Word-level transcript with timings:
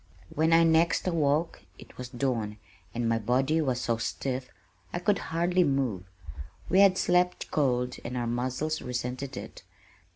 When 0.33 0.51
I 0.51 0.63
next 0.63 1.07
awoke 1.07 1.61
it 1.77 1.95
was 1.99 2.09
dawn, 2.09 2.57
and 2.95 3.07
my 3.07 3.19
body 3.19 3.61
was 3.61 3.79
so 3.79 3.97
stiff 3.97 4.49
I 4.91 4.97
could 4.97 5.19
hardly 5.29 5.63
move. 5.63 6.05
We 6.69 6.79
had 6.79 6.97
slept 6.97 7.51
cold 7.51 7.97
and 8.03 8.17
our 8.17 8.25
muscles 8.25 8.81
resented 8.81 9.37
it. 9.37 9.61